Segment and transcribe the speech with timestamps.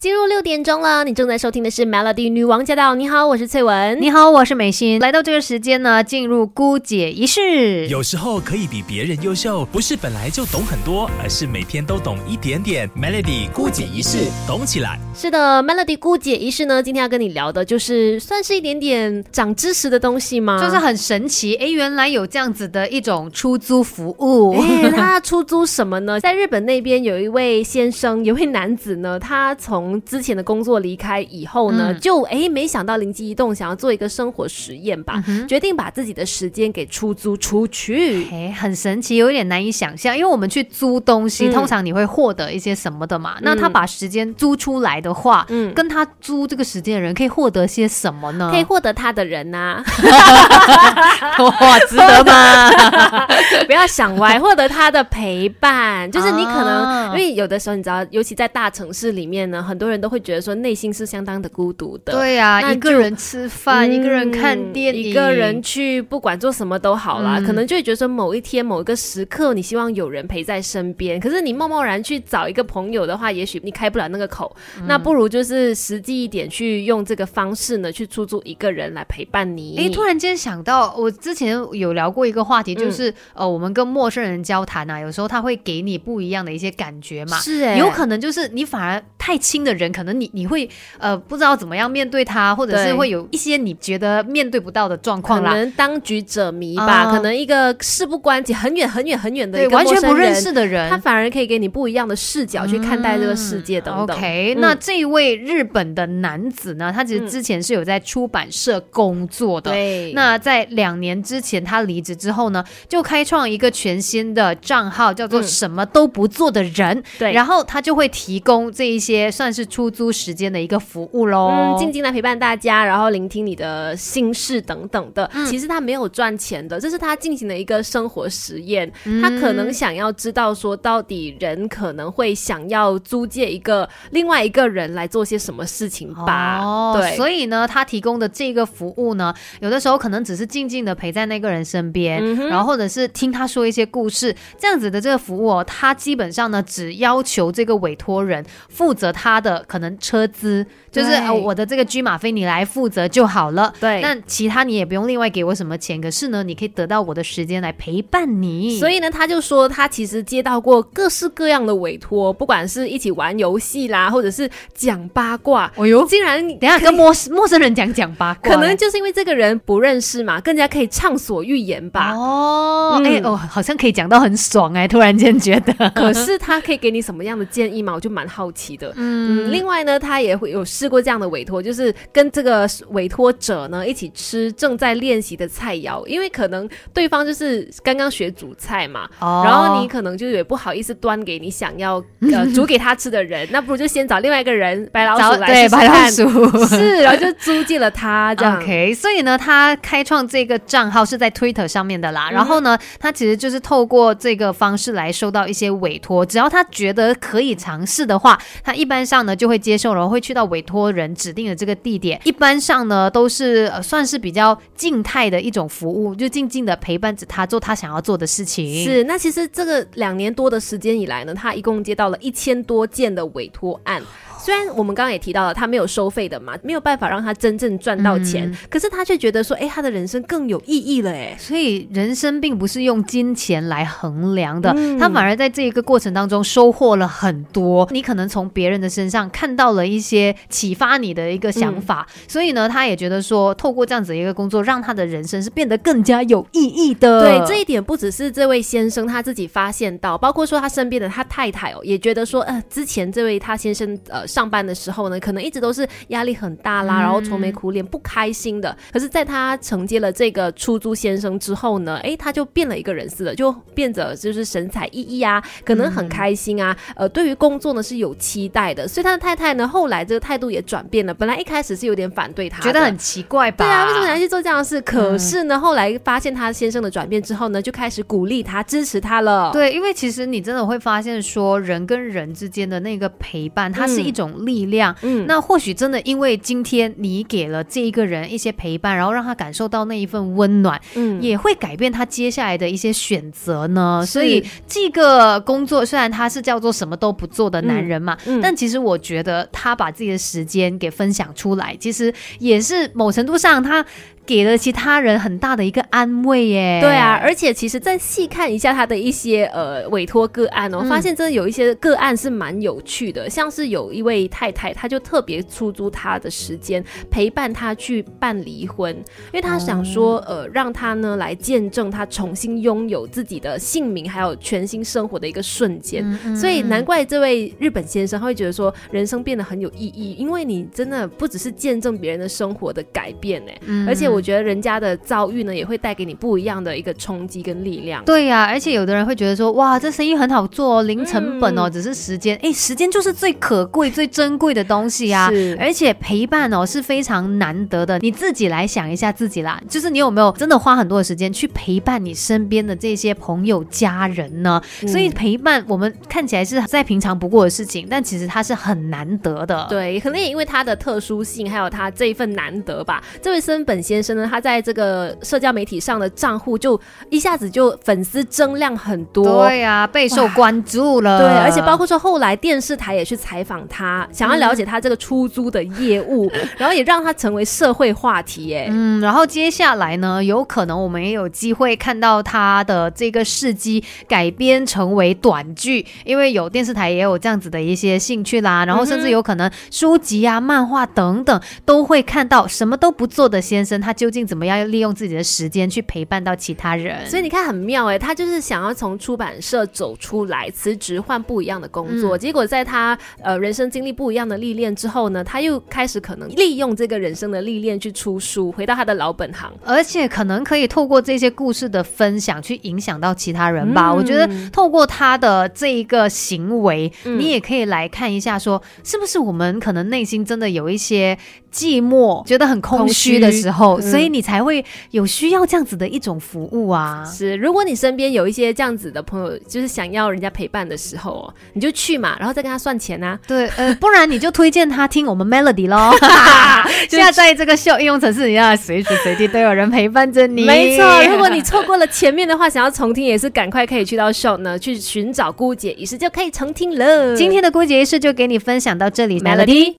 [0.00, 2.94] 进入六点钟了，你正在收听的是 Melody 女王驾到。
[2.94, 4.00] 你好，我是翠文。
[4.00, 5.00] 你好，我是美心。
[5.00, 7.88] 来到这个时间呢，进入姑姐仪式。
[7.88, 12.88] 有时候可以比别人优秀，不是本来就懂很多，而是每天都懂一点点。
[12.90, 15.00] Melody 姑姐仪式，懂起来。
[15.20, 20.62] 是的，Melody 姑姐仪式呢，今天要跟你聊的就是算是一点点长知识的东西吗？
[20.62, 24.54] 就是很神奇，哎，原来有这样子的一种出租服务。
[24.62, 26.20] 哎，他出租什么呢？
[26.20, 38.24] 在日本那边有一位先生，有位男子呢，他从从之前的工作离开以后呢，就哎没想到灵机一动，想要做一个生活实验吧，决定把自己的时间给出租出去。
[38.30, 40.16] 哎，很神奇，有一点难以想象。
[40.16, 43.36] 因为我们去租东西，通常你会获得一些什么的嘛？
[43.42, 48.50] 那他把时间租出来的话，嗯，跟他租这个时间的人可以获得些什么呢？
[48.52, 49.82] 可以获得他的人呐，
[51.38, 52.70] 哇，值得吗？
[53.66, 71.20] 不要想歪，获得他的陪伴，就是你可能因为有的时候你知道，尤其在大城市里面呢，很很多人都会觉得说内心是相当的孤独的，对呀，一个人吃饭，一个人看电影，一个人去不管做什么都好啦，可能就会觉得说某一天某一个时刻，你希望有人陪在身边。
[71.20, 74.52] 可是你贸贸然去找一个朋友的话，也许你开不了那个口，
[74.88, 79.76] 那不如就是实际一点，去用这个方式呢，去出租一个人来陪伴你。
[79.78, 89.58] 哎，突然间想到，我之前有聊过一个话题，就是呃，我们跟陌生人交谈啊，有时候他会给你不一样的一些感觉嘛，是哎，有可能就是你反而太亲。
[89.58, 95.50] 的人可能你你会呃不知道怎么样面对他，或者是会有一些你觉得面对不到的状况啦。
[95.50, 104.16] 可能当局者迷吧，可能一个事不关己、很远很远很远的一个完全不认识的人，他反而可以给你不一样的视角去看待这个世界等等。
[104.16, 109.70] OK，那这一位日本的男子呢，他其实之前是有在出版社工作的。
[109.70, 117.02] 对，那在两年之前他离职之后呢，就开创一个全新的账号，叫做“什么都不做的人”。
[117.18, 119.68] 对，然后他就会提供这一些算是。
[119.68, 125.30] 出租时间的一个服务喽，嗯，静静来陪伴大家，然后聆听你的心事等等的。
[125.46, 128.90] 其实他没有赚钱的，这是他进行的一个生活实验。
[129.20, 136.58] 他可能想要知道说，到底人可能会想要租借一个另外一个人来做些什么事情吧？
[136.58, 149.64] 哦，对，所以呢，他提供的这个服务呢，有的时候可能只是静静的陪在那个人身边，然后或者是听他说一些故事，这样子的这个服务哦，他基本上呢，只要求这个委托人负责他的。
[149.66, 156.00] 可能车资就是我的这个车马费你来负责就好了，对，那其他你也不用另外给我什么钱。
[156.00, 158.78] 可是呢，你可以得到我的时间来陪伴你。
[158.78, 165.70] 所以呢，他就说他其实接到过各式各样的委托，不管是一起玩游戏啦，或者是讲八卦。
[165.76, 172.12] 哦呦，竟然等下跟陌陌生人讲讲八卦， 可能就是因为这个人不认识嘛，更加可以畅所欲言吧。
[172.14, 175.90] 哦，哎哦，好像可以讲到很爽哎， 突然间觉得。
[175.90, 177.92] 可是他可以给你什么样的建议吗？
[177.94, 178.92] 我就蛮好奇的。
[178.96, 179.50] 嗯。
[179.50, 192.02] 另外呢，他也会有试过这样的委托，就是跟这个委托者呢一起吃正在练习的菜肴，因为可能对方就是刚刚学煮菜嘛，哦然后你可能就也不好意思端给你想要
[192.32, 198.56] 呃 煮给他吃的人，那不如就先找另外一个人白老鼠来对白老鼠是，然后就租借了他 这样。
[198.56, 209.58] OK，所以呢，他开创这个账号是在 Twitter 上面的啦，然后呢，他其实就是透过这个方式来收到一些委托，只要他觉得可以尝试的话，他一般上呢就会。
[209.58, 218.84] 接受，然后会去到委托人指定的这个地点，一般上呢都是呃算是比较静态的一种服务，就静静的陪伴着他做他想要做的事情。
[218.84, 224.00] 是，那其实这个两年多的时间以来呢，他一共接到了一千多件的委托案。
[224.38, 237.88] 虽然我们刚刚也提到了，他没有收费的嘛，没有办法让他真正赚到钱，可是他却觉得说，哎，他的人生更有意义了，哎，所以人生并不是用金钱来衡量的，他反而在这一个过程当中收获了很多。
[237.90, 247.22] 你可能从别人的身上看到了一些启发你的一个想法，所以呢，他也觉得说，透过这样子一个工作，让他的人生是变得更加有意义的。
[247.22, 254.27] 对，这一点不只是这位先生他自己发现到，包括说他身边的他太太哦，也觉得说，呃，之前这位他先生呃。
[254.28, 258.76] 上班的时候呢，可能一直都是压力很大啦，然后愁眉苦脸、不开心的。
[258.92, 266.76] 可是，在他承接了这个出租先生之后呢，哎，他就变了一个人似的，就变得就是神采奕奕啊，可能很开心啊。
[266.94, 271.14] 呃，对于工作呢是有期待的，所以他的太太呢，后来这个态度也转变了。
[271.14, 273.64] 本来一开始是有点反对他，觉得很奇怪吧？
[273.64, 274.78] 对啊，为什么你要去做这样的事？
[274.82, 279.50] 可是呢，后来发现他先生的转变之后呢，就开始鼓励他、支持他了。
[279.52, 284.12] 对，因为其实你真的会发现，说人跟人之间的那个陪伴，它是一。
[284.18, 294.04] 种力量，嗯，那或许真的因为今天你给了这一个人一些陪伴，然后让他感受到那一份温暖，嗯，也会改变他接下来的一些选择呢。
[294.06, 303.84] 所以这个工作虽然他是叫做什么都不做的男人嘛，但但其实我觉得他把自己的时间给分享出来，其实也是某程度上他。
[304.28, 306.80] 给了其他人很大的一个安慰耶。
[306.82, 326.04] 对啊，而且其实再细看一下他的一些呃委托个案哦，发现真的有一些个案是蛮有趣的，像是有一位太太，她就特别出租她的时间陪伴他去办离婚，因为她想说呃让他呢来见证他重新拥有自己的姓名还有全新生活的一个瞬间，
[326.36, 334.17] 所以难怪这位日本先生他会觉得说人生变得很有意义，因为你真的不只是见证别人的生活的改变哎，而且我。
[334.18, 338.04] 我觉得人家的遭遇呢，也会带给你不一样的一个冲击跟力量。
[338.04, 342.36] 对呀，而且有的人会觉得说，哇，这生意很好做哦，零成本哦，只是时间。
[342.42, 345.30] 哎，时间就是最可贵、最珍贵的东西啊！
[345.56, 347.96] 而且陪伴哦是非常难得的。
[348.00, 354.60] 你自己来想一下自己啦，就是你有没有真的花很多的时间去陪伴你身边的这些朋友、家人呢？
[354.88, 359.64] 所以陪伴我们看起来是再平常不过的事情，但其实它是很难得的。
[359.70, 363.00] 对，可能也因为它的特殊性，还有它这一份难得吧。
[363.22, 364.07] 这位森本先生。
[364.14, 366.78] 呢，他在这个社交媒体上的账户就
[367.10, 371.18] 一下子就粉丝增量很多，对呀，备受关注了。
[371.18, 378.54] 对，而且包括说后来电视台也去采访他，想要了解他这个出租的业务， 然后也让他成为社会话题。
[378.54, 388.64] 哎，嗯，然后接下来呢，有可能我们也有机会看到他的这个事迹改编成为短剧，因为有电视台也有这样子的一些兴趣啦。
[388.64, 393.98] 然后甚至有可能书籍啊、漫画等等都会看到什么都不做的先生，他。
[393.98, 397.04] 究竟怎么样利用自己的时间去陪伴到其他人？
[397.10, 402.16] 所以你看很妙哎，他就是想要从出版社走出来，辞职换不一样的工作。
[402.16, 413.92] 结果在他呃人生经历不一样的历练之后呢，他又开始可能利用这个人生的历练去出书，回到他的老本行，而且可能可以透过这些故事的分享去影响到其他人吧。
[413.92, 421.18] 我觉得透过他的这一个行为，你也可以来看一下，说是不是我们可能内心真的有一些。
[421.58, 427.04] 寂寞，觉得很空虚的时候，所以你才会有需要这样子的一种服务啊。
[427.04, 433.18] 是，如果你身边有一些这样子的朋友，就是想要人家陪伴的时候，你就去嘛，然后再跟他算钱啊。
[433.26, 435.90] 对，呃，不然你就推荐他听我们 Melody 喽。
[436.88, 440.44] 现在在这个秀应用程式，你要随时随地都有人陪伴着你。
[440.44, 447.16] 没错，如果你错过了前面的话，想要重听也是赶快可以去到 show 呢，去寻找姑姐仪式就可以重听了。
[447.16, 449.74] 今天的姑姐仪式就给你分享到这里，Melody。